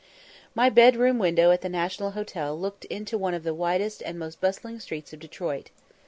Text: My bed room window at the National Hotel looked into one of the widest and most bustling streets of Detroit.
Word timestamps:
My 0.55 0.71
bed 0.71 0.95
room 0.95 1.19
window 1.19 1.51
at 1.51 1.61
the 1.61 1.69
National 1.69 2.09
Hotel 2.17 2.59
looked 2.59 2.85
into 2.85 3.19
one 3.19 3.35
of 3.35 3.43
the 3.43 3.53
widest 3.53 4.01
and 4.01 4.17
most 4.17 4.41
bustling 4.41 4.79
streets 4.79 5.13
of 5.13 5.19
Detroit. 5.19 5.69